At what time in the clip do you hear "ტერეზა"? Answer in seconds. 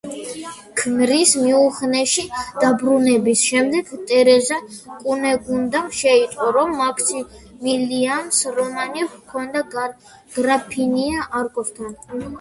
4.11-4.57